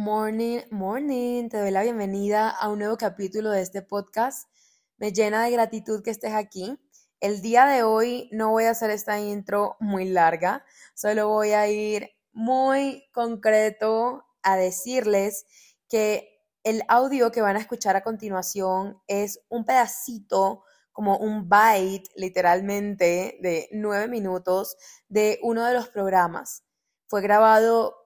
Morning, 0.00 0.60
morning, 0.70 1.48
te 1.48 1.58
doy 1.58 1.72
la 1.72 1.82
bienvenida 1.82 2.50
a 2.50 2.68
un 2.68 2.78
nuevo 2.78 2.96
capítulo 2.96 3.50
de 3.50 3.62
este 3.62 3.82
podcast. 3.82 4.48
Me 4.96 5.12
llena 5.12 5.42
de 5.42 5.50
gratitud 5.50 6.04
que 6.04 6.12
estés 6.12 6.34
aquí. 6.34 6.78
El 7.18 7.42
día 7.42 7.66
de 7.66 7.82
hoy 7.82 8.28
no 8.30 8.50
voy 8.50 8.66
a 8.66 8.70
hacer 8.70 8.90
esta 8.90 9.18
intro 9.18 9.76
muy 9.80 10.04
larga, 10.04 10.64
solo 10.94 11.26
voy 11.26 11.50
a 11.50 11.66
ir 11.66 12.10
muy 12.30 13.08
concreto 13.12 14.24
a 14.44 14.56
decirles 14.56 15.46
que 15.88 16.44
el 16.62 16.84
audio 16.86 17.32
que 17.32 17.42
van 17.42 17.56
a 17.56 17.60
escuchar 17.60 17.96
a 17.96 18.04
continuación 18.04 19.02
es 19.08 19.40
un 19.48 19.64
pedacito, 19.64 20.62
como 20.92 21.16
un 21.18 21.48
byte 21.48 22.08
literalmente 22.14 23.36
de 23.42 23.68
nueve 23.72 24.06
minutos 24.06 24.76
de 25.08 25.40
uno 25.42 25.64
de 25.64 25.74
los 25.74 25.88
programas. 25.88 26.62
Fue 27.08 27.20
grabado 27.20 27.97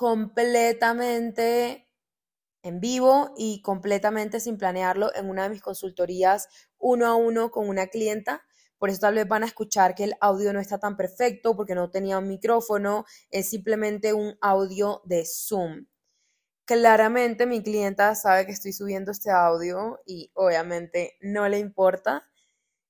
completamente 0.00 1.86
en 2.62 2.80
vivo 2.80 3.34
y 3.36 3.60
completamente 3.60 4.40
sin 4.40 4.56
planearlo 4.56 5.14
en 5.14 5.28
una 5.28 5.42
de 5.42 5.50
mis 5.50 5.60
consultorías 5.60 6.48
uno 6.78 7.06
a 7.06 7.14
uno 7.16 7.50
con 7.50 7.68
una 7.68 7.88
clienta. 7.88 8.42
Por 8.78 8.88
eso 8.88 9.00
tal 9.00 9.16
vez 9.16 9.28
van 9.28 9.42
a 9.42 9.46
escuchar 9.46 9.94
que 9.94 10.04
el 10.04 10.14
audio 10.22 10.54
no 10.54 10.60
está 10.60 10.78
tan 10.78 10.96
perfecto 10.96 11.54
porque 11.54 11.74
no 11.74 11.90
tenía 11.90 12.16
un 12.16 12.28
micrófono, 12.28 13.04
es 13.30 13.50
simplemente 13.50 14.14
un 14.14 14.38
audio 14.40 15.02
de 15.04 15.26
Zoom. 15.26 15.84
Claramente 16.64 17.44
mi 17.44 17.62
clienta 17.62 18.14
sabe 18.14 18.46
que 18.46 18.52
estoy 18.52 18.72
subiendo 18.72 19.10
este 19.10 19.30
audio 19.30 20.00
y 20.06 20.30
obviamente 20.32 21.18
no 21.20 21.46
le 21.46 21.58
importa. 21.58 22.26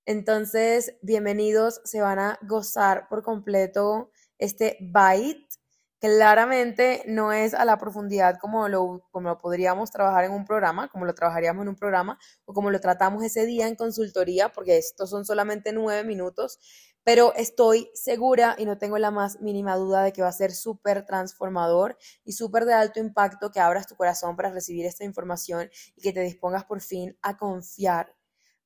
Entonces, 0.06 0.94
bienvenidos, 1.02 1.80
se 1.82 2.02
van 2.02 2.20
a 2.20 2.38
gozar 2.42 3.08
por 3.08 3.24
completo 3.24 4.12
este 4.38 4.78
byte 4.80 5.59
Claramente 6.00 7.02
no 7.06 7.30
es 7.30 7.52
a 7.52 7.66
la 7.66 7.76
profundidad 7.76 8.38
como 8.40 8.68
lo, 8.68 9.06
como 9.10 9.28
lo 9.28 9.38
podríamos 9.38 9.90
trabajar 9.90 10.24
en 10.24 10.32
un 10.32 10.46
programa, 10.46 10.88
como 10.88 11.04
lo 11.04 11.14
trabajaríamos 11.14 11.60
en 11.62 11.68
un 11.68 11.76
programa 11.76 12.18
o 12.46 12.54
como 12.54 12.70
lo 12.70 12.80
tratamos 12.80 13.22
ese 13.22 13.44
día 13.44 13.68
en 13.68 13.76
consultoría, 13.76 14.48
porque 14.50 14.78
estos 14.78 15.10
son 15.10 15.26
solamente 15.26 15.74
nueve 15.74 16.02
minutos, 16.04 16.58
pero 17.04 17.34
estoy 17.34 17.90
segura 17.92 18.56
y 18.56 18.64
no 18.64 18.78
tengo 18.78 18.96
la 18.96 19.10
más 19.10 19.42
mínima 19.42 19.76
duda 19.76 20.02
de 20.02 20.14
que 20.14 20.22
va 20.22 20.28
a 20.28 20.32
ser 20.32 20.52
súper 20.52 21.04
transformador 21.04 21.98
y 22.24 22.32
súper 22.32 22.64
de 22.64 22.72
alto 22.72 22.98
impacto 22.98 23.50
que 23.50 23.60
abras 23.60 23.86
tu 23.86 23.94
corazón 23.94 24.36
para 24.36 24.50
recibir 24.50 24.86
esta 24.86 25.04
información 25.04 25.68
y 25.96 26.00
que 26.00 26.14
te 26.14 26.22
dispongas 26.22 26.64
por 26.64 26.80
fin 26.80 27.18
a 27.20 27.36
confiar. 27.36 28.14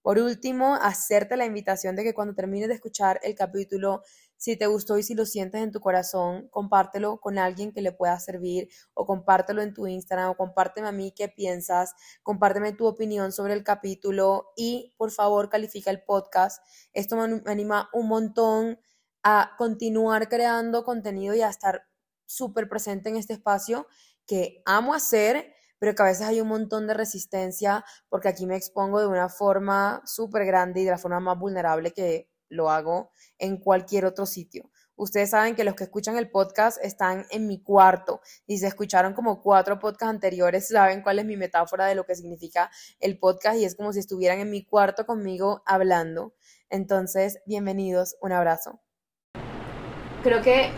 Por 0.02 0.18
último, 0.18 0.74
hacerte 0.74 1.34
la 1.36 1.46
invitación 1.46 1.96
de 1.96 2.04
que 2.04 2.12
cuando 2.12 2.34
termines 2.34 2.68
de 2.68 2.74
escuchar 2.74 3.18
el 3.22 3.34
capítulo 3.34 4.02
si 4.44 4.58
te 4.58 4.66
gustó 4.66 4.98
y 4.98 5.02
si 5.02 5.14
lo 5.14 5.24
sientes 5.24 5.62
en 5.62 5.72
tu 5.72 5.80
corazón, 5.80 6.48
compártelo 6.50 7.18
con 7.18 7.38
alguien 7.38 7.72
que 7.72 7.80
le 7.80 7.92
pueda 7.92 8.20
servir 8.20 8.68
o 8.92 9.06
compártelo 9.06 9.62
en 9.62 9.72
tu 9.72 9.86
Instagram 9.86 10.28
o 10.28 10.36
compárteme 10.36 10.86
a 10.86 10.92
mí 10.92 11.14
qué 11.16 11.30
piensas, 11.30 11.94
compárteme 12.22 12.74
tu 12.74 12.86
opinión 12.86 13.32
sobre 13.32 13.54
el 13.54 13.64
capítulo 13.64 14.52
y 14.54 14.92
por 14.98 15.12
favor 15.12 15.48
califica 15.48 15.90
el 15.90 16.02
podcast. 16.02 16.62
Esto 16.92 17.16
me 17.16 17.42
anima 17.46 17.88
un 17.94 18.06
montón 18.06 18.78
a 19.22 19.52
continuar 19.56 20.28
creando 20.28 20.84
contenido 20.84 21.34
y 21.34 21.40
a 21.40 21.48
estar 21.48 21.86
súper 22.26 22.68
presente 22.68 23.08
en 23.08 23.16
este 23.16 23.32
espacio 23.32 23.86
que 24.26 24.60
amo 24.66 24.92
hacer, 24.92 25.54
pero 25.78 25.94
que 25.94 26.02
a 26.02 26.06
veces 26.06 26.26
hay 26.26 26.42
un 26.42 26.48
montón 26.48 26.86
de 26.86 26.92
resistencia 26.92 27.82
porque 28.10 28.28
aquí 28.28 28.44
me 28.44 28.56
expongo 28.56 29.00
de 29.00 29.06
una 29.06 29.30
forma 29.30 30.02
súper 30.04 30.44
grande 30.44 30.82
y 30.82 30.84
de 30.84 30.90
la 30.90 30.98
forma 30.98 31.20
más 31.20 31.38
vulnerable 31.38 31.92
que 31.94 32.28
lo 32.54 32.70
hago 32.70 33.10
en 33.38 33.58
cualquier 33.58 34.06
otro 34.06 34.26
sitio. 34.26 34.70
Ustedes 34.96 35.30
saben 35.30 35.56
que 35.56 35.64
los 35.64 35.74
que 35.74 35.84
escuchan 35.84 36.16
el 36.16 36.30
podcast 36.30 36.78
están 36.82 37.26
en 37.30 37.48
mi 37.48 37.60
cuarto 37.60 38.20
y 38.46 38.58
se 38.58 38.68
escucharon 38.68 39.12
como 39.12 39.42
cuatro 39.42 39.80
podcasts 39.80 40.14
anteriores, 40.14 40.68
saben 40.68 41.02
cuál 41.02 41.18
es 41.18 41.24
mi 41.24 41.36
metáfora 41.36 41.86
de 41.86 41.96
lo 41.96 42.04
que 42.04 42.14
significa 42.14 42.70
el 43.00 43.18
podcast 43.18 43.58
y 43.58 43.64
es 43.64 43.74
como 43.74 43.92
si 43.92 43.98
estuvieran 43.98 44.38
en 44.38 44.50
mi 44.50 44.64
cuarto 44.64 45.04
conmigo 45.04 45.62
hablando. 45.66 46.34
Entonces, 46.70 47.40
bienvenidos, 47.44 48.16
un 48.20 48.32
abrazo. 48.32 48.80
Creo 50.22 50.40
que 50.42 50.70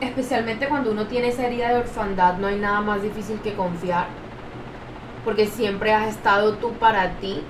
especialmente 0.00 0.68
cuando 0.68 0.90
uno 0.90 1.06
tiene 1.06 1.28
esa 1.28 1.46
herida 1.46 1.68
de 1.68 1.76
orfandad, 1.76 2.38
no 2.38 2.48
hay 2.48 2.58
nada 2.58 2.80
más 2.80 3.00
difícil 3.00 3.40
que 3.42 3.54
confiar, 3.54 4.08
porque 5.24 5.46
siempre 5.46 5.92
has 5.92 6.16
estado 6.16 6.58
tú 6.58 6.72
para 6.78 7.16
ti 7.20 7.44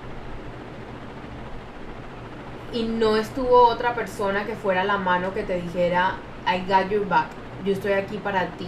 y 2.74 2.82
no 2.82 3.16
estuvo 3.16 3.68
otra 3.68 3.94
persona 3.94 4.44
que 4.44 4.56
fuera 4.56 4.82
la 4.84 4.98
mano 4.98 5.32
que 5.32 5.44
te 5.44 5.60
dijera, 5.60 6.16
I 6.44 6.68
got 6.68 6.90
your 6.90 7.08
back, 7.08 7.28
yo 7.64 7.72
estoy 7.72 7.92
aquí 7.92 8.18
para 8.18 8.48
ti. 8.56 8.66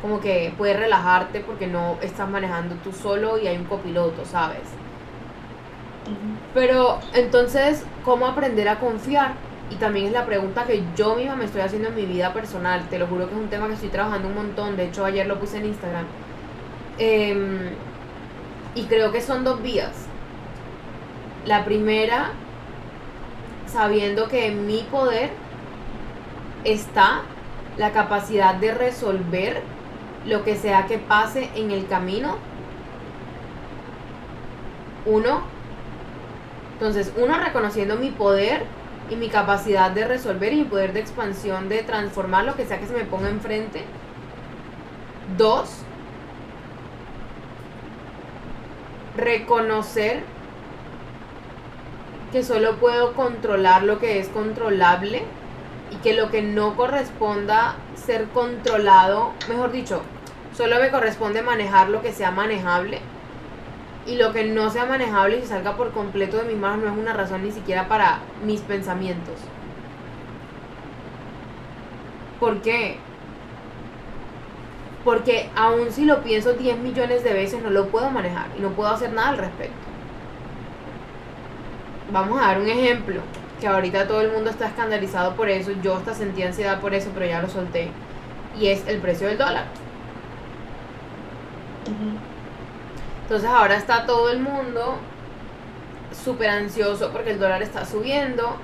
Como 0.00 0.20
que 0.20 0.54
puedes 0.56 0.78
relajarte 0.78 1.40
porque 1.40 1.66
no 1.66 1.98
estás 2.00 2.30
manejando 2.30 2.76
tú 2.76 2.92
solo 2.92 3.38
y 3.38 3.48
hay 3.48 3.56
un 3.56 3.64
copiloto, 3.64 4.24
¿sabes? 4.24 4.62
Pero 6.54 7.00
entonces, 7.12 7.84
¿cómo 8.04 8.26
aprender 8.26 8.68
a 8.68 8.78
confiar? 8.78 9.32
Y 9.68 9.74
también 9.76 10.06
es 10.06 10.12
la 10.12 10.24
pregunta 10.24 10.64
que 10.64 10.82
yo 10.96 11.16
misma 11.16 11.36
me 11.36 11.44
estoy 11.44 11.60
haciendo 11.60 11.88
en 11.88 11.96
mi 11.96 12.06
vida 12.06 12.32
personal. 12.32 12.88
Te 12.88 12.98
lo 12.98 13.06
juro 13.08 13.28
que 13.28 13.34
es 13.34 13.40
un 13.40 13.48
tema 13.48 13.66
que 13.66 13.74
estoy 13.74 13.90
trabajando 13.90 14.28
un 14.28 14.34
montón. 14.34 14.76
De 14.76 14.86
hecho, 14.86 15.04
ayer 15.04 15.26
lo 15.26 15.38
puse 15.38 15.58
en 15.58 15.66
Instagram. 15.66 16.06
Em, 16.98 17.70
y 18.74 18.84
creo 18.84 19.12
que 19.12 19.20
son 19.20 19.44
dos 19.44 19.62
vías. 19.62 19.92
La 21.46 21.64
primera 21.64 22.32
sabiendo 23.72 24.28
que 24.28 24.46
en 24.46 24.66
mi 24.66 24.82
poder 24.90 25.30
está 26.64 27.22
la 27.78 27.92
capacidad 27.92 28.54
de 28.54 28.74
resolver 28.74 29.62
lo 30.26 30.44
que 30.44 30.56
sea 30.56 30.86
que 30.86 30.98
pase 30.98 31.48
en 31.54 31.70
el 31.70 31.86
camino. 31.86 32.36
Uno. 35.06 35.42
Entonces, 36.74 37.12
uno 37.16 37.38
reconociendo 37.38 37.96
mi 37.96 38.10
poder 38.10 38.64
y 39.08 39.16
mi 39.16 39.28
capacidad 39.28 39.90
de 39.90 40.06
resolver 40.06 40.52
y 40.52 40.56
mi 40.56 40.64
poder 40.64 40.92
de 40.92 41.00
expansión 41.00 41.68
de 41.68 41.82
transformar 41.82 42.44
lo 42.44 42.54
que 42.56 42.66
sea 42.66 42.78
que 42.78 42.86
se 42.86 42.94
me 42.94 43.04
ponga 43.04 43.28
enfrente. 43.28 43.84
Dos. 45.36 45.82
Reconocer 49.16 50.22
que 52.32 52.42
solo 52.44 52.76
puedo 52.76 53.14
controlar 53.14 53.82
lo 53.82 53.98
que 53.98 54.18
es 54.18 54.28
controlable 54.28 55.24
y 55.90 55.96
que 55.96 56.14
lo 56.14 56.30
que 56.30 56.42
no 56.42 56.76
corresponda 56.76 57.74
ser 57.96 58.26
controlado, 58.28 59.32
mejor 59.48 59.72
dicho, 59.72 60.02
solo 60.56 60.78
me 60.78 60.90
corresponde 60.90 61.42
manejar 61.42 61.88
lo 61.88 62.02
que 62.02 62.12
sea 62.12 62.30
manejable 62.30 63.00
y 64.06 64.16
lo 64.16 64.32
que 64.32 64.44
no 64.44 64.70
sea 64.70 64.86
manejable 64.86 65.38
y 65.38 65.46
salga 65.46 65.76
por 65.76 65.90
completo 65.90 66.38
de 66.38 66.44
mis 66.44 66.56
manos 66.56 66.84
no 66.84 66.92
es 66.92 66.98
una 66.98 67.12
razón 67.12 67.42
ni 67.42 67.50
siquiera 67.50 67.88
para 67.88 68.20
mis 68.44 68.60
pensamientos. 68.60 69.34
¿Por 72.38 72.62
qué? 72.62 72.96
Porque 75.04 75.50
aun 75.56 75.90
si 75.90 76.04
lo 76.04 76.22
pienso 76.22 76.52
10 76.52 76.78
millones 76.78 77.24
de 77.24 77.32
veces 77.32 77.62
no 77.62 77.70
lo 77.70 77.88
puedo 77.88 78.10
manejar 78.10 78.46
y 78.56 78.60
no 78.60 78.70
puedo 78.70 78.90
hacer 78.90 79.12
nada 79.12 79.30
al 79.30 79.38
respecto 79.38 79.89
vamos 82.12 82.40
a 82.40 82.46
dar 82.46 82.60
un 82.60 82.68
ejemplo, 82.68 83.20
que 83.60 83.68
ahorita 83.68 84.06
todo 84.06 84.20
el 84.22 84.32
mundo 84.32 84.50
está 84.50 84.66
escandalizado 84.66 85.34
por 85.36 85.48
eso, 85.48 85.72
yo 85.82 85.96
hasta 85.96 86.14
sentí 86.14 86.42
ansiedad 86.42 86.80
por 86.80 86.94
eso, 86.94 87.10
pero 87.14 87.26
ya 87.26 87.42
lo 87.42 87.48
solté, 87.48 87.88
y 88.58 88.68
es 88.68 88.86
el 88.86 88.98
precio 88.98 89.28
del 89.28 89.38
dólar. 89.38 89.64
Entonces 93.22 93.48
ahora 93.48 93.76
está 93.76 94.06
todo 94.06 94.30
el 94.30 94.40
mundo 94.40 94.96
súper 96.24 96.50
ansioso 96.50 97.10
porque 97.12 97.30
el 97.30 97.38
dólar 97.38 97.62
está 97.62 97.84
subiendo, 97.84 98.56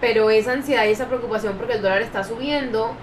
pero 0.00 0.30
esa 0.30 0.52
ansiedad 0.52 0.84
y 0.84 0.90
esa 0.90 1.06
preocupación 1.06 1.56
porque 1.56 1.74
el 1.74 1.82
dólar 1.82 2.02
está 2.02 2.24
subiendo 2.24 2.94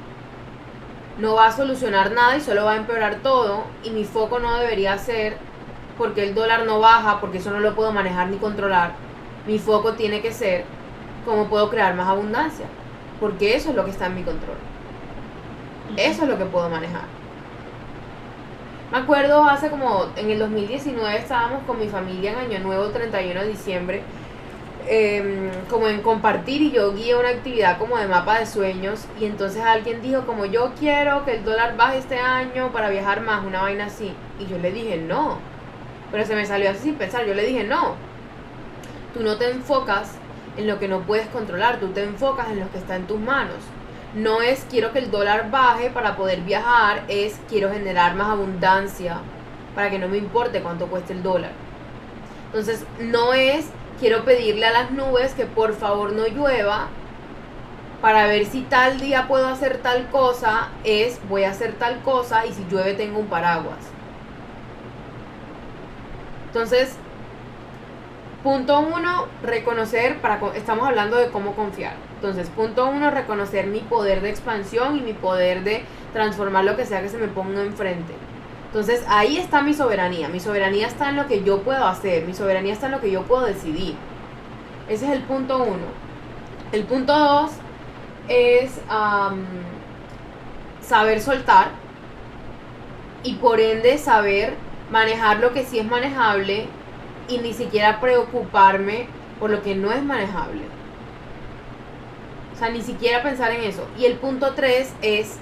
no 1.17 1.33
va 1.33 1.47
a 1.47 1.51
solucionar 1.51 2.11
nada 2.11 2.38
y 2.38 2.41
solo 2.41 2.65
va 2.65 2.73
a 2.73 2.77
empeorar 2.77 3.15
todo 3.18 3.63
y 3.83 3.89
mi 3.89 4.03
foco 4.03 4.39
no 4.39 4.56
debería 4.57 4.97
ser 4.97 5.38
porque 5.97 6.23
el 6.23 6.35
dólar 6.35 6.65
no 6.65 6.79
baja, 6.79 7.19
porque 7.19 7.39
eso 7.39 7.51
no 7.51 7.59
lo 7.59 7.75
puedo 7.75 7.91
manejar 7.91 8.29
ni 8.29 8.38
controlar. 8.38 8.94
Mi 9.45 9.59
foco 9.59 9.94
tiene 9.94 10.21
que 10.21 10.31
ser 10.31 10.65
cómo 11.25 11.47
puedo 11.47 11.69
crear 11.69 11.95
más 11.95 12.07
abundancia, 12.07 12.65
porque 13.19 13.55
eso 13.55 13.69
es 13.69 13.75
lo 13.75 13.85
que 13.85 13.91
está 13.91 14.07
en 14.07 14.15
mi 14.15 14.23
control. 14.23 14.57
Eso 15.95 16.23
es 16.23 16.29
lo 16.29 16.38
que 16.38 16.45
puedo 16.45 16.69
manejar. 16.69 17.05
Me 18.91 18.99
acuerdo 18.99 19.44
hace 19.44 19.69
como 19.69 20.05
en 20.15 20.31
el 20.31 20.39
2019 20.39 21.17
estábamos 21.17 21.63
con 21.63 21.77
mi 21.77 21.89
familia 21.89 22.31
en 22.31 22.38
Año 22.38 22.59
Nuevo 22.59 22.85
31 22.85 23.41
de 23.41 23.47
diciembre, 23.47 24.01
em, 24.88 25.50
como 25.69 25.89
en 25.89 26.01
compartir 26.01 26.61
y 26.61 26.71
yo 26.71 26.93
guié 26.93 27.15
una 27.17 27.29
actividad 27.29 27.77
como 27.79 27.97
de 27.97 28.07
mapa 28.07 28.39
de 28.39 28.45
sueños 28.45 29.05
y 29.19 29.25
entonces 29.25 29.61
alguien 29.61 30.01
dijo 30.01 30.25
como 30.25 30.45
yo 30.45 30.71
quiero 30.79 31.25
que 31.25 31.35
el 31.35 31.43
dólar 31.43 31.75
baje 31.75 31.97
este 31.97 32.17
año 32.17 32.71
para 32.71 32.89
viajar 32.89 33.19
más, 33.19 33.45
una 33.45 33.61
vaina 33.61 33.88
así. 33.88 34.13
Y 34.39 34.45
yo 34.45 34.57
le 34.57 34.71
dije 34.71 34.97
no, 34.97 35.38
pero 36.12 36.25
se 36.25 36.36
me 36.36 36.45
salió 36.45 36.69
así 36.69 36.80
sin 36.80 36.95
pensar. 36.95 37.25
Yo 37.25 37.33
le 37.33 37.45
dije, 37.45 37.63
no, 37.63 37.95
tú 39.13 39.21
no 39.21 39.38
te 39.38 39.50
enfocas 39.50 40.12
en 40.57 40.68
lo 40.68 40.80
que 40.80 40.88
no 40.88 41.01
puedes 41.01 41.27
controlar, 41.27 41.80
tú 41.80 41.89
te 41.89 42.04
enfocas 42.04 42.50
en 42.50 42.59
lo 42.59 42.71
que 42.71 42.77
está 42.77 42.95
en 42.95 43.07
tus 43.07 43.19
manos. 43.19 43.57
no 44.15 44.42
es 44.42 44.65
quiero 44.69 44.94
que 44.94 45.00
el 45.00 45.12
dólar 45.12 45.51
baje 45.51 45.89
para 45.89 46.15
poder 46.15 46.42
viajar, 46.42 47.04
es 47.07 47.39
quiero 47.50 47.71
generar 47.71 48.15
más 48.15 48.30
abundancia 48.30 49.19
para 49.75 49.92
que 49.92 50.00
no 50.00 50.07
me 50.07 50.18
importe 50.18 50.62
cuánto 50.62 50.88
cueste 50.88 51.13
el 51.13 51.21
dólar. 51.21 51.51
Entonces, 52.48 52.83
no 53.00 53.33
es 53.33 53.68
quiero 54.00 54.24
pedirle 54.24 54.65
a 54.65 54.71
las 54.71 54.92
nubes 54.92 55.33
que 55.33 55.45
por 55.45 55.75
favor 55.75 56.13
no 56.13 56.25
llueva 56.27 56.88
para 58.01 58.27
ver 58.27 58.45
si 58.45 58.62
tal 58.62 59.00
día 59.00 59.27
puedo 59.27 59.48
hacer 59.48 59.77
tal 59.77 60.07
cosa, 60.10 60.69
es 60.83 61.19
voy 61.30 61.44
a 61.44 61.51
hacer 61.51 61.74
tal 61.74 62.01
cosa 62.01 62.45
y 62.45 62.53
si 62.53 62.65
llueve 62.69 62.94
tengo 62.94 63.19
un 63.19 63.27
paraguas. 63.27 63.96
Entonces, 66.47 66.95
punto 68.44 68.79
uno, 68.79 69.25
reconocer, 69.44 70.19
para, 70.21 70.39
estamos 70.55 70.88
hablando 70.88 71.17
de 71.17 71.29
cómo 71.29 71.53
confiar. 71.53 71.94
Entonces, 72.15 72.49
punto 72.49 72.88
uno, 72.88 73.11
reconocer 73.11 73.67
mi 73.67 73.79
poder 73.79 74.21
de 74.21 74.29
expansión 74.29 74.97
y 74.97 75.01
mi 75.01 75.13
poder 75.13 75.63
de 75.63 75.83
transformar 76.13 76.63
lo 76.65 76.75
que 76.75 76.85
sea 76.85 77.01
que 77.01 77.09
se 77.09 77.17
me 77.17 77.27
ponga 77.27 77.61
enfrente. 77.61 78.13
Entonces, 78.67 79.03
ahí 79.07 79.38
está 79.38 79.61
mi 79.61 79.73
soberanía. 79.73 80.29
Mi 80.29 80.39
soberanía 80.39 80.88
está 80.88 81.09
en 81.09 81.15
lo 81.15 81.27
que 81.27 81.44
yo 81.44 81.61
puedo 81.61 81.85
hacer. 81.85 82.25
Mi 82.25 82.33
soberanía 82.33 82.73
está 82.73 82.88
en 82.88 82.93
lo 82.93 83.01
que 83.01 83.11
yo 83.11 83.23
puedo 83.23 83.45
decidir. 83.45 83.95
Ese 84.89 85.05
es 85.05 85.11
el 85.11 85.21
punto 85.23 85.63
uno. 85.63 85.85
El 86.71 86.83
punto 86.83 87.17
dos 87.17 87.51
es 88.27 88.79
saber 90.81 91.21
soltar 91.21 91.69
y 93.23 93.35
por 93.35 93.59
ende 93.59 93.97
saber 93.97 94.53
manejar 94.92 95.39
lo 95.39 95.54
que 95.54 95.66
sí 95.66 95.80
es 95.80 95.86
manejable 95.86 96.68
y 97.28 97.39
ni 97.39 97.54
siquiera 97.54 98.00
preocuparme 98.00 99.07
por 99.39 99.50
lo 99.50 99.62
que 99.62 99.75
no 99.75 99.92
es 99.92 100.01
manejable. 100.04 100.62
O 102.54 102.60
sea, 102.60 102.69
ni 102.69 102.81
siquiera 102.81 103.22
pensar 103.22 103.51
en 103.51 103.63
eso. 103.63 103.88
Y 104.00 104.06
el 104.06 104.16
punto 104.16 104.54
3 104.54 104.94
es, 105.01 105.38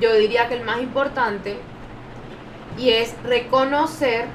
yo 0.00 0.14
diría 0.14 0.48
que 0.48 0.54
el 0.54 0.64
más 0.64 0.80
importante, 0.80 1.58
y 2.76 2.90
es 2.90 3.14
reconocer 3.22 4.26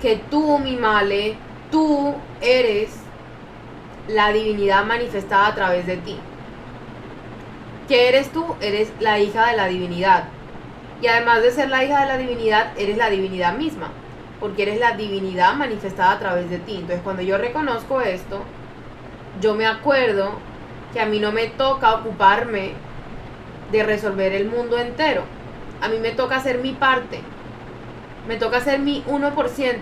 que 0.00 0.16
tú, 0.30 0.58
mi 0.58 0.76
male, 0.76 1.36
tú 1.70 2.14
eres 2.40 2.90
la 4.08 4.32
divinidad 4.32 4.86
manifestada 4.86 5.48
a 5.48 5.54
través 5.54 5.86
de 5.86 5.96
ti. 5.98 6.16
¿Qué 7.88 8.08
eres 8.08 8.32
tú? 8.32 8.56
Eres 8.60 8.90
la 9.00 9.18
hija 9.18 9.46
de 9.48 9.56
la 9.56 9.66
divinidad. 9.66 10.24
Y 11.00 11.06
además 11.08 11.42
de 11.42 11.50
ser 11.50 11.68
la 11.68 11.84
hija 11.84 12.00
de 12.00 12.06
la 12.06 12.18
divinidad, 12.18 12.72
eres 12.78 12.96
la 12.96 13.10
divinidad 13.10 13.56
misma, 13.56 13.90
porque 14.40 14.62
eres 14.62 14.80
la 14.80 14.92
divinidad 14.92 15.54
manifestada 15.54 16.12
a 16.12 16.18
través 16.18 16.48
de 16.48 16.58
ti. 16.58 16.76
Entonces 16.76 17.00
cuando 17.02 17.22
yo 17.22 17.36
reconozco 17.38 18.00
esto, 18.00 18.42
yo 19.40 19.54
me 19.54 19.66
acuerdo 19.66 20.32
que 20.92 21.00
a 21.00 21.06
mí 21.06 21.20
no 21.20 21.32
me 21.32 21.48
toca 21.48 21.94
ocuparme 21.94 22.72
de 23.70 23.82
resolver 23.82 24.32
el 24.32 24.48
mundo 24.48 24.78
entero. 24.78 25.22
A 25.82 25.88
mí 25.88 25.98
me 25.98 26.12
toca 26.12 26.36
hacer 26.36 26.58
mi 26.58 26.72
parte. 26.72 27.20
Me 28.26 28.36
toca 28.36 28.58
hacer 28.58 28.78
mi 28.80 29.04
1%. 29.04 29.76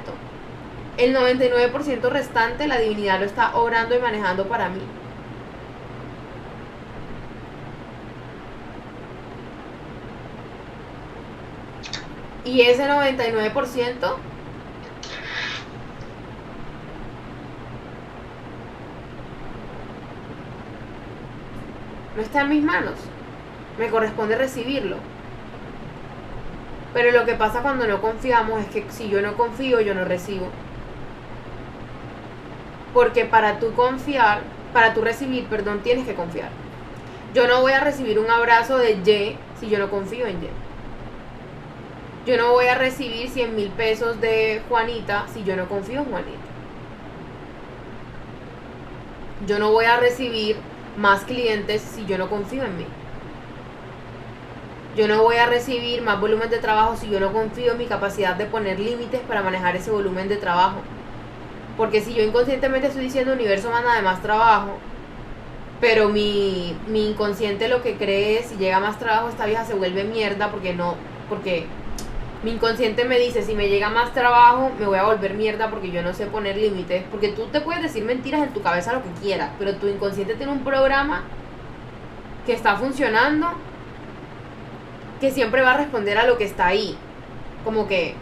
El 0.97 1.17
99% 1.17 2.09
restante 2.09 2.67
la 2.67 2.79
divinidad 2.79 3.21
lo 3.21 3.27
está 3.27 3.57
obrando 3.57 3.97
y 3.97 4.01
manejando 4.01 4.47
para 4.49 4.69
mí. 4.69 4.81
Y 12.45 12.61
ese 12.61 12.87
99% 12.87 14.17
no 22.17 22.23
está 22.23 22.43
en 22.43 22.49
mis 22.49 22.63
manos. 22.63 22.95
Me 23.79 23.89
corresponde 23.89 24.37
recibirlo. 24.37 24.97
Pero 26.93 27.11
lo 27.11 27.25
que 27.25 27.35
pasa 27.35 27.63
cuando 27.63 27.87
no 27.89 28.01
confiamos 28.01 28.61
es 28.61 28.67
que 28.67 28.85
si 28.91 29.09
yo 29.09 29.21
no 29.21 29.35
confío, 29.37 29.81
yo 29.81 29.95
no 29.95 30.05
recibo. 30.05 30.49
Porque 32.93 33.25
para 33.25 33.59
tú 33.59 33.73
confiar, 33.73 34.43
para 34.73 34.95
tú 34.95 35.01
recibir, 35.01 35.47
perdón, 35.47 35.81
tienes 35.83 36.07
que 36.07 36.15
confiar. 36.15 36.51
Yo 37.35 37.49
no 37.49 37.63
voy 37.63 37.73
a 37.73 37.81
recibir 37.81 38.21
un 38.21 38.31
abrazo 38.31 38.79
de 38.79 38.93
Y 38.93 39.37
si 39.59 39.69
yo 39.69 39.79
no 39.81 39.91
confío 39.91 40.27
en 40.27 40.45
Y. 40.45 40.64
Yo 42.27 42.39
no 42.39 42.53
voy 42.53 42.67
a 42.67 42.75
recibir 42.75 43.29
100 43.29 43.55
mil 43.55 43.69
pesos 43.69 44.19
de 44.21 44.63
Juanita 44.69 45.27
si 45.33 45.45
yo 45.45 45.57
no 45.57 45.69
confío 45.69 46.01
en 46.01 46.07
Juanita. 46.07 46.39
Yo 49.47 49.59
no 49.59 49.71
voy 49.73 49.85
a 49.85 49.99
recibir 49.99 50.57
más 50.97 51.25
clientes 51.25 51.83
si 51.83 52.07
yo 52.07 52.17
no 52.17 52.31
confío 52.31 52.65
en 52.65 52.79
mí. 52.79 52.87
Yo 54.97 55.07
no 55.07 55.23
voy 55.23 55.37
a 55.37 55.47
recibir 55.47 56.01
más 56.01 56.19
volumen 56.19 56.49
de 56.49 56.59
trabajo 56.59 56.97
si 56.97 57.11
yo 57.11 57.21
no 57.21 57.31
confío 57.33 57.73
en 57.73 57.79
mi 57.79 57.87
capacidad 57.87 58.37
de 58.37 58.47
poner 58.47 58.81
límites 58.81 59.21
para 59.23 59.43
manejar 59.43 59.77
ese 59.77 59.91
volumen 59.91 60.29
de 60.29 60.37
trabajo. 60.37 60.79
Porque 61.77 62.01
si 62.01 62.15
yo 62.15 62.23
inconscientemente 62.23 62.87
estoy 62.87 63.03
diciendo 63.03 63.35
universo 63.35 63.71
manda 63.71 63.95
de 63.97 64.03
más 64.03 64.23
trabajo, 64.23 64.79
pero 65.81 66.09
mi, 66.09 66.75
mi 66.87 67.11
inconsciente 67.11 67.69
lo 67.69 67.83
que 67.83 67.97
cree 67.97 68.39
es 68.39 68.47
si 68.47 68.57
llega 68.57 68.81
más 68.81 68.99
trabajo 68.99 69.29
esta 69.29 69.45
vieja 69.45 69.67
se 69.67 69.75
vuelve 69.75 70.05
mierda 70.05 70.51
porque 70.51 70.73
no, 70.73 70.95
porque 71.29 71.67
mi 72.45 72.51
inconsciente 72.51 73.07
me 73.07 73.19
dice, 73.19 73.43
si 73.43 73.55
me 73.55 73.71
llega 73.71 73.89
más 73.89 74.13
trabajo, 74.13 74.71
me 74.79 74.87
voy 74.87 74.99
a 74.99 75.05
volver 75.05 75.33
mierda 75.33 75.71
porque 75.71 75.91
yo 75.91 76.03
no 76.03 76.13
sé 76.13 76.27
poner 76.27 76.59
límites. 76.59 77.03
Porque 77.11 77.29
tú 77.29 77.47
te 77.47 77.63
puedes 77.63 77.83
decir 77.83 78.05
mentiras 78.05 78.43
en 78.43 78.53
tu 78.53 78.61
cabeza 78.61 78.93
lo 78.93 79.03
que 79.03 79.09
quieras, 79.23 79.51
pero 79.59 79.77
tu 79.77 79.89
inconsciente 79.89 80.35
tiene 80.35 80.53
un 80.53 80.63
programa 80.63 81.25
que 82.45 82.53
está 82.53 82.77
funcionando 82.77 83.49
que 85.21 85.31
siempre 85.31 85.63
va 85.63 85.73
a 85.73 85.79
responder 85.79 86.19
a 86.19 86.27
lo 86.27 86.37
que 86.37 86.45
está 86.45 86.67
ahí. 86.67 86.99
Como 87.65 87.89
que 87.89 88.15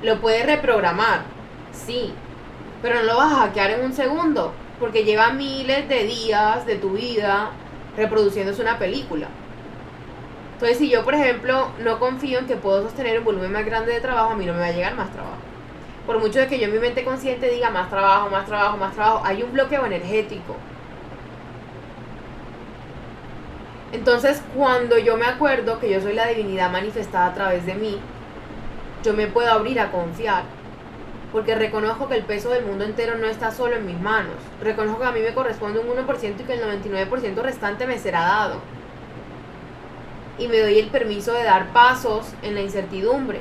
lo 0.00 0.20
puedes 0.20 0.46
reprogramar, 0.46 1.22
sí, 1.72 2.14
pero 2.82 2.96
no 2.96 3.02
lo 3.02 3.16
vas 3.16 3.32
a 3.32 3.36
hackear 3.46 3.72
en 3.72 3.84
un 3.84 3.92
segundo, 3.92 4.52
porque 4.78 5.02
lleva 5.02 5.32
miles 5.32 5.88
de 5.88 6.04
días 6.04 6.66
de 6.66 6.76
tu 6.76 6.90
vida 6.90 7.50
reproduciéndose 7.96 8.62
una 8.62 8.78
película. 8.78 9.26
Entonces, 10.56 10.78
si 10.78 10.88
yo, 10.88 11.04
por 11.04 11.12
ejemplo, 11.12 11.68
no 11.84 11.98
confío 11.98 12.38
en 12.38 12.46
que 12.46 12.56
puedo 12.56 12.82
sostener 12.82 13.18
un 13.18 13.26
volumen 13.26 13.52
más 13.52 13.66
grande 13.66 13.92
de 13.92 14.00
trabajo, 14.00 14.30
a 14.30 14.36
mí 14.36 14.46
no 14.46 14.54
me 14.54 14.60
va 14.60 14.66
a 14.68 14.72
llegar 14.72 14.94
más 14.94 15.12
trabajo. 15.12 15.36
Por 16.06 16.18
mucho 16.18 16.38
de 16.38 16.46
que 16.46 16.58
yo 16.58 16.64
en 16.64 16.72
mi 16.72 16.78
mente 16.78 17.04
consciente 17.04 17.50
diga 17.50 17.68
más 17.68 17.90
trabajo, 17.90 18.30
más 18.30 18.46
trabajo, 18.46 18.78
más 18.78 18.94
trabajo, 18.94 19.20
hay 19.22 19.42
un 19.42 19.52
bloqueo 19.52 19.84
energético. 19.84 20.56
Entonces, 23.92 24.42
cuando 24.56 24.96
yo 24.96 25.18
me 25.18 25.26
acuerdo 25.26 25.78
que 25.78 25.90
yo 25.90 26.00
soy 26.00 26.14
la 26.14 26.28
divinidad 26.28 26.70
manifestada 26.70 27.26
a 27.26 27.34
través 27.34 27.66
de 27.66 27.74
mí, 27.74 28.00
yo 29.04 29.12
me 29.12 29.26
puedo 29.26 29.52
abrir 29.52 29.78
a 29.78 29.90
confiar. 29.90 30.44
Porque 31.32 31.54
reconozco 31.54 32.08
que 32.08 32.14
el 32.14 32.24
peso 32.24 32.48
del 32.48 32.64
mundo 32.64 32.86
entero 32.86 33.18
no 33.18 33.26
está 33.26 33.50
solo 33.50 33.76
en 33.76 33.84
mis 33.84 34.00
manos. 34.00 34.36
Reconozco 34.62 35.02
que 35.02 35.06
a 35.06 35.12
mí 35.12 35.20
me 35.20 35.34
corresponde 35.34 35.80
un 35.80 35.88
1% 35.88 36.40
y 36.40 36.44
que 36.44 36.54
el 36.54 36.82
99% 36.82 37.42
restante 37.42 37.86
me 37.86 37.98
será 37.98 38.20
dado 38.20 38.76
y 40.38 40.48
me 40.48 40.58
doy 40.58 40.78
el 40.78 40.88
permiso 40.88 41.32
de 41.32 41.44
dar 41.44 41.72
pasos 41.72 42.26
en 42.42 42.54
la 42.54 42.60
incertidumbre. 42.60 43.40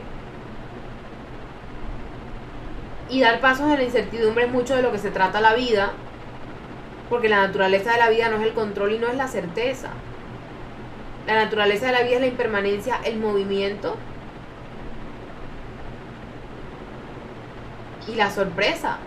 Y 3.09 3.21
dar 3.21 3.39
pasos 3.39 3.69
en 3.69 3.77
la 3.77 3.83
incertidumbre 3.83 4.45
es 4.45 4.51
mucho 4.51 4.75
de 4.75 4.81
lo 4.81 4.91
que 4.91 4.97
se 4.97 5.11
trata 5.11 5.41
la 5.41 5.53
vida, 5.53 5.91
porque 7.09 7.29
la 7.29 7.41
naturaleza 7.41 7.91
de 7.91 7.99
la 7.99 8.09
vida 8.09 8.29
no 8.29 8.37
es 8.37 8.43
el 8.43 8.53
control 8.53 8.93
y 8.93 8.99
no 8.99 9.07
es 9.07 9.15
la 9.15 9.27
certeza. 9.27 9.89
La 11.27 11.35
naturaleza 11.35 11.87
de 11.87 11.91
la 11.91 12.01
vida 12.03 12.15
es 12.15 12.21
la 12.21 12.27
impermanencia, 12.27 12.99
el 13.03 13.17
movimiento 13.17 13.95
y 18.07 18.15
la 18.15 18.31
sorpresa. 18.31 18.97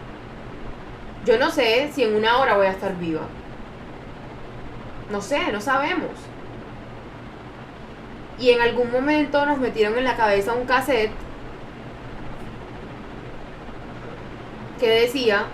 Yo 1.25 1.39
no 1.39 1.51
sé 1.51 1.91
si 1.93 2.03
en 2.03 2.15
una 2.15 2.39
hora 2.39 2.57
voy 2.57 2.67
a 2.67 2.71
estar 2.71 2.97
viva. 2.97 3.23
No 5.11 5.21
sé, 5.21 5.53
no 5.53 5.61
sabemos 5.61 6.11
y 8.39 8.51
en 8.51 8.61
algún 8.61 8.91
momento 8.91 9.45
nos 9.47 9.59
metieron 9.59 9.99
en 9.99 10.05
la 10.05 10.17
cabeza 10.17 10.55
un 10.55 10.67
cassette 10.67 11.11
que 14.79 14.89
decía, 14.89 15.45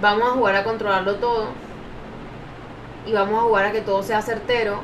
vamos 0.00 0.28
a 0.28 0.32
jugar 0.32 0.56
a 0.56 0.64
controlarlo 0.64 1.16
todo 1.16 1.48
y 3.06 3.12
vamos 3.12 3.38
a 3.38 3.42
jugar 3.42 3.66
a 3.66 3.72
que 3.72 3.80
todo 3.80 4.02
sea 4.02 4.22
certero 4.22 4.80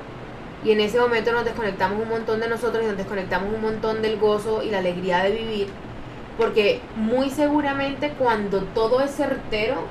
y 0.64 0.70
en 0.70 0.80
ese 0.80 1.00
momento 1.00 1.32
nos 1.32 1.44
desconectamos 1.44 2.00
un 2.00 2.08
montón 2.08 2.38
de 2.38 2.48
nosotros 2.48 2.84
y 2.84 2.86
nos 2.86 2.96
desconectamos 2.96 3.52
un 3.52 3.60
montón 3.60 4.00
del 4.00 4.18
gozo 4.18 4.62
y 4.62 4.70
la 4.70 4.78
alegría 4.78 5.24
de 5.24 5.32
vivir 5.32 5.68
porque 6.38 6.80
muy 6.96 7.30
seguramente 7.30 8.10
cuando 8.18 8.62
todo 8.74 9.00
es 9.00 9.10
certero 9.10 9.82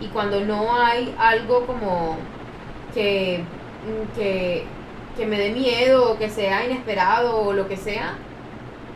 y 0.00 0.06
cuando 0.06 0.40
no 0.40 0.74
hay 0.76 1.14
algo 1.18 1.66
como 1.66 2.16
que, 2.94 3.42
que 4.16 4.64
que 5.20 5.26
me 5.26 5.38
dé 5.38 5.50
miedo 5.50 6.12
o 6.12 6.18
que 6.18 6.30
sea 6.30 6.64
inesperado 6.64 7.42
o 7.42 7.52
lo 7.52 7.68
que 7.68 7.76
sea, 7.76 8.14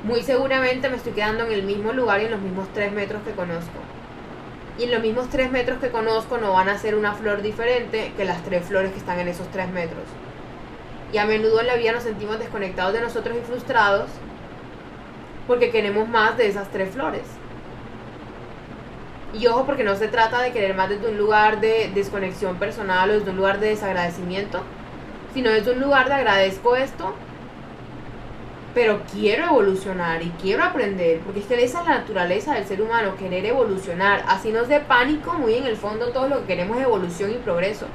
muy 0.04 0.22
seguramente 0.22 0.88
me 0.88 0.96
estoy 0.96 1.12
quedando 1.12 1.44
en 1.44 1.52
el 1.52 1.64
mismo 1.64 1.92
lugar 1.92 2.22
y 2.22 2.24
en 2.24 2.30
los 2.30 2.40
mismos 2.40 2.66
tres 2.72 2.92
metros 2.92 3.20
que 3.24 3.32
conozco. 3.32 3.78
Y 4.78 4.84
en 4.84 4.92
los 4.92 5.02
mismos 5.02 5.28
tres 5.28 5.52
metros 5.52 5.80
que 5.80 5.90
conozco 5.90 6.38
no 6.38 6.54
van 6.54 6.70
a 6.70 6.78
ser 6.78 6.94
una 6.94 7.12
flor 7.12 7.42
diferente 7.42 8.10
que 8.16 8.24
las 8.24 8.42
tres 8.42 8.64
flores 8.64 8.92
que 8.92 8.98
están 9.00 9.20
en 9.20 9.28
esos 9.28 9.48
tres 9.48 9.68
metros. 9.68 10.04
Y 11.12 11.18
a 11.18 11.26
menudo 11.26 11.60
en 11.60 11.66
la 11.66 11.76
vida 11.76 11.92
nos 11.92 12.04
sentimos 12.04 12.38
desconectados 12.38 12.94
de 12.94 13.02
nosotros 13.02 13.36
y 13.36 13.44
frustrados 13.46 14.08
porque 15.46 15.70
queremos 15.70 16.08
más 16.08 16.38
de 16.38 16.48
esas 16.48 16.70
tres 16.70 16.88
flores. 16.88 17.24
Y 19.34 19.46
ojo, 19.46 19.66
porque 19.66 19.84
no 19.84 19.94
se 19.94 20.08
trata 20.08 20.40
de 20.40 20.52
querer 20.52 20.74
más 20.74 20.88
desde 20.88 21.06
un 21.06 21.18
lugar 21.18 21.60
de 21.60 21.90
desconexión 21.94 22.56
personal 22.56 23.10
o 23.10 23.12
desde 23.18 23.30
un 23.30 23.36
lugar 23.36 23.60
de 23.60 23.68
desagradecimiento, 23.68 24.62
sino 25.34 25.50
desde 25.50 25.72
un 25.72 25.80
lugar 25.80 26.08
de 26.08 26.14
agradezco 26.14 26.76
esto, 26.76 27.14
pero 28.72 29.02
quiero 29.12 29.44
evolucionar 29.44 30.22
y 30.22 30.30
quiero 30.40 30.64
aprender, 30.64 31.20
porque 31.20 31.40
es 31.40 31.46
que 31.46 31.62
esa 31.62 31.80
es 31.80 31.86
la 31.86 31.98
naturaleza 31.98 32.54
del 32.54 32.64
ser 32.64 32.80
humano, 32.80 33.16
querer 33.16 33.44
evolucionar. 33.44 34.24
Así 34.26 34.50
nos 34.50 34.68
dé 34.68 34.80
pánico, 34.80 35.34
muy 35.34 35.54
en 35.54 35.66
el 35.66 35.76
fondo 35.76 36.08
todo 36.08 36.28
lo 36.28 36.40
que 36.40 36.46
queremos 36.46 36.78
es 36.78 36.84
evolución 36.84 37.30
y 37.30 37.34
progreso. 37.34 37.86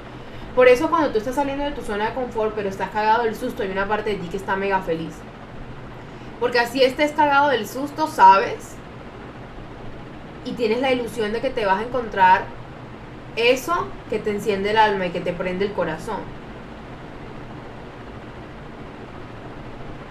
Por 0.56 0.68
eso 0.68 0.90
cuando 0.90 1.10
tú 1.10 1.18
estás 1.18 1.36
saliendo 1.36 1.64
de 1.64 1.72
tu 1.72 1.82
zona 1.82 2.10
de 2.10 2.14
confort, 2.14 2.54
pero 2.56 2.70
estás 2.70 2.90
cagado 2.92 3.24
del 3.24 3.36
susto, 3.36 3.64
hay 3.64 3.72
una 3.72 3.88
parte 3.88 4.12
de 4.12 4.16
ti 4.18 4.28
que 4.28 4.38
está 4.38 4.56
mega 4.56 4.82
feliz. 4.82 5.16
Porque 6.40 6.60
así 6.60 6.84
estés 6.84 7.12
cagado 7.12 7.50
del 7.50 7.68
susto, 7.68 8.08
sabes 8.08 8.76
y 10.46 10.54
tienes 10.54 10.82
la 10.82 10.92
ilusión 10.92 11.34
de 11.34 11.42
que 11.42 11.50
te 11.50 11.66
vas 11.66 11.80
a 11.80 11.84
encontrar 11.84 12.44
eso 13.36 13.88
que 14.10 14.20
te 14.20 14.32
enciende 14.32 14.72
el 14.72 14.78
alma 14.78 15.08
y 15.08 15.10
que 15.12 15.22
te 15.22 15.34
prende 15.34 15.66
el 15.66 15.74
corazón. 15.74 16.39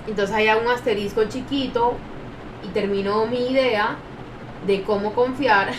Entonces 0.09 0.35
hay 0.35 0.49
un 0.49 0.67
asterisco 0.69 1.25
chiquito 1.25 1.95
y 2.65 2.69
termino 2.69 3.27
mi 3.27 3.51
idea 3.51 3.97
de 4.67 4.83
cómo 4.83 5.13
confiar 5.13 5.71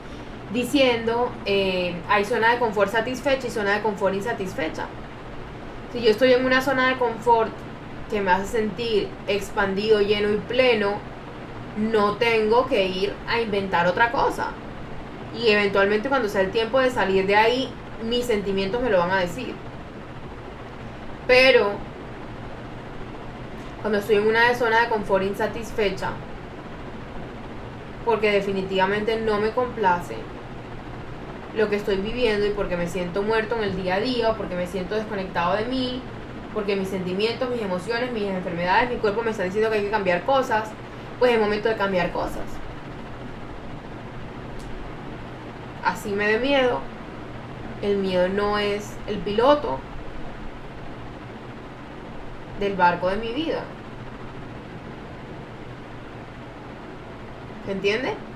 diciendo 0.52 1.30
eh, 1.44 1.94
hay 2.08 2.24
zona 2.24 2.52
de 2.52 2.58
confort 2.58 2.90
satisfecha 2.90 3.46
y 3.46 3.50
zona 3.50 3.74
de 3.74 3.82
confort 3.82 4.14
insatisfecha. 4.14 4.86
Si 5.92 6.00
yo 6.00 6.10
estoy 6.10 6.32
en 6.32 6.44
una 6.44 6.62
zona 6.62 6.88
de 6.88 6.96
confort 6.96 7.52
que 8.10 8.20
me 8.22 8.30
hace 8.30 8.46
sentir 8.46 9.08
expandido, 9.28 10.00
lleno 10.00 10.32
y 10.32 10.38
pleno, 10.38 10.94
no 11.76 12.16
tengo 12.16 12.66
que 12.66 12.86
ir 12.86 13.12
a 13.28 13.40
inventar 13.40 13.86
otra 13.86 14.10
cosa. 14.10 14.48
Y 15.38 15.50
eventualmente 15.50 16.08
cuando 16.08 16.28
sea 16.28 16.40
el 16.40 16.50
tiempo 16.50 16.80
de 16.80 16.90
salir 16.90 17.26
de 17.26 17.36
ahí, 17.36 17.68
mis 18.08 18.24
sentimientos 18.24 18.82
me 18.82 18.90
lo 18.90 18.98
van 18.98 19.10
a 19.10 19.20
decir. 19.20 19.54
Pero 21.26 21.72
cuando 23.84 23.98
estoy 23.98 24.16
en 24.16 24.26
una 24.26 24.54
zona 24.54 24.80
de 24.80 24.88
confort 24.88 25.24
insatisfecha, 25.24 26.12
porque 28.06 28.32
definitivamente 28.32 29.20
no 29.20 29.38
me 29.38 29.50
complace 29.50 30.16
lo 31.54 31.68
que 31.68 31.76
estoy 31.76 31.96
viviendo 31.96 32.46
y 32.46 32.50
porque 32.52 32.78
me 32.78 32.86
siento 32.86 33.20
muerto 33.20 33.56
en 33.56 33.64
el 33.64 33.76
día 33.76 33.96
a 33.96 34.00
día 34.00 34.32
porque 34.38 34.54
me 34.54 34.66
siento 34.66 34.94
desconectado 34.94 35.56
de 35.56 35.66
mí, 35.66 36.00
porque 36.54 36.76
mis 36.76 36.88
sentimientos, 36.88 37.50
mis 37.50 37.60
emociones, 37.60 38.10
mis 38.10 38.22
enfermedades, 38.22 38.88
mi 38.88 38.96
cuerpo 38.96 39.20
me 39.22 39.32
están 39.32 39.48
diciendo 39.48 39.68
que 39.68 39.76
hay 39.76 39.84
que 39.84 39.90
cambiar 39.90 40.22
cosas, 40.22 40.70
pues 41.18 41.32
es 41.34 41.38
momento 41.38 41.68
de 41.68 41.76
cambiar 41.76 42.10
cosas. 42.10 42.46
Así 45.84 46.08
me 46.08 46.26
dé 46.26 46.38
miedo. 46.38 46.80
El 47.82 47.98
miedo 47.98 48.30
no 48.30 48.56
es 48.56 48.96
el 49.06 49.18
piloto 49.18 49.78
del 52.64 52.76
barco 52.76 53.08
de 53.10 53.16
mi 53.18 53.32
vida. 53.32 53.78
¿Se 57.64 57.72
entiende? 57.72 58.33